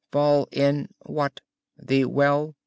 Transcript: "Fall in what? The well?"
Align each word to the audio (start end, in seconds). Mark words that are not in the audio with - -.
"Fall 0.11 0.47
in 0.51 0.87
what? 1.03 1.41
The 1.77 2.05
well?" 2.05 2.55